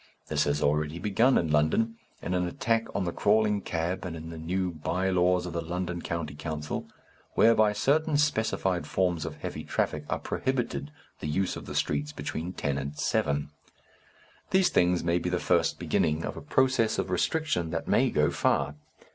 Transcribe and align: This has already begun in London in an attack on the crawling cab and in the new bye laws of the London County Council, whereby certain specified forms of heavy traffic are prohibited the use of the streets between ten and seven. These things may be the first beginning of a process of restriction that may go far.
This 0.29 0.45
has 0.45 0.63
already 0.63 0.97
begun 0.97 1.37
in 1.37 1.51
London 1.51 1.95
in 2.23 2.33
an 2.33 2.47
attack 2.47 2.87
on 2.95 3.03
the 3.03 3.11
crawling 3.11 3.61
cab 3.61 4.03
and 4.03 4.15
in 4.15 4.31
the 4.31 4.37
new 4.39 4.71
bye 4.71 5.11
laws 5.11 5.45
of 5.45 5.53
the 5.53 5.61
London 5.61 6.01
County 6.01 6.33
Council, 6.33 6.87
whereby 7.35 7.71
certain 7.73 8.17
specified 8.17 8.87
forms 8.87 9.25
of 9.25 9.35
heavy 9.35 9.63
traffic 9.63 10.05
are 10.09 10.17
prohibited 10.17 10.89
the 11.19 11.27
use 11.27 11.55
of 11.55 11.67
the 11.67 11.75
streets 11.75 12.13
between 12.13 12.51
ten 12.51 12.79
and 12.79 12.97
seven. 12.97 13.51
These 14.49 14.69
things 14.69 15.03
may 15.03 15.19
be 15.19 15.29
the 15.29 15.37
first 15.37 15.77
beginning 15.77 16.25
of 16.25 16.35
a 16.35 16.41
process 16.41 16.97
of 16.97 17.11
restriction 17.11 17.69
that 17.69 17.87
may 17.87 18.09
go 18.09 18.31
far. 18.31 18.73